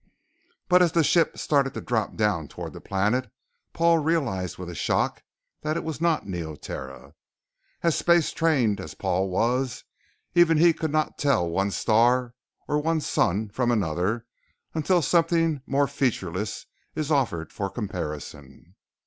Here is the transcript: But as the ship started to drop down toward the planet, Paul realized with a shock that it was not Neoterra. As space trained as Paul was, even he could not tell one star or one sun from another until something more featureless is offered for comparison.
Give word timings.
But 0.67 0.81
as 0.81 0.93
the 0.93 1.03
ship 1.03 1.37
started 1.37 1.75
to 1.75 1.79
drop 1.81 2.15
down 2.15 2.47
toward 2.47 2.73
the 2.73 2.81
planet, 2.81 3.31
Paul 3.71 3.99
realized 3.99 4.57
with 4.57 4.67
a 4.67 4.73
shock 4.73 5.21
that 5.61 5.77
it 5.77 5.83
was 5.83 6.01
not 6.01 6.25
Neoterra. 6.25 7.13
As 7.83 7.95
space 7.99 8.31
trained 8.31 8.81
as 8.81 8.95
Paul 8.95 9.29
was, 9.29 9.83
even 10.33 10.57
he 10.57 10.73
could 10.73 10.89
not 10.91 11.19
tell 11.19 11.47
one 11.47 11.69
star 11.69 12.33
or 12.67 12.79
one 12.81 12.99
sun 12.99 13.49
from 13.49 13.69
another 13.69 14.25
until 14.73 15.03
something 15.03 15.61
more 15.67 15.85
featureless 15.87 16.65
is 16.95 17.11
offered 17.11 17.53
for 17.53 17.69
comparison. 17.69 18.73